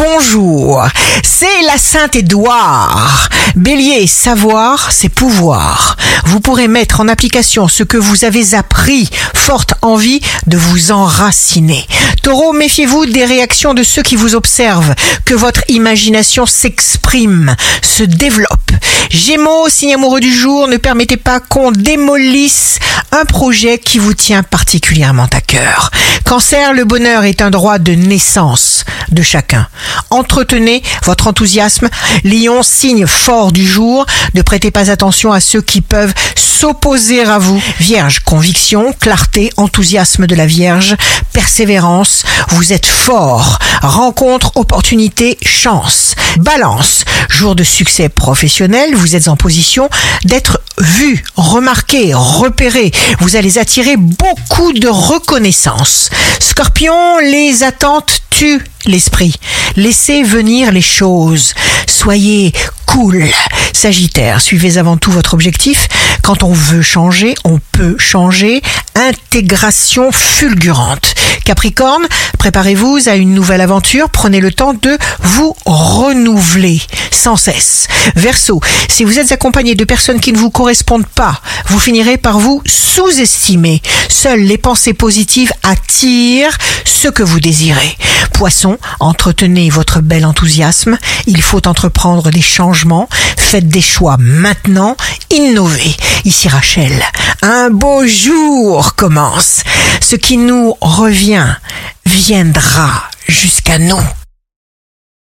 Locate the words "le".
26.72-26.84, 74.40-74.52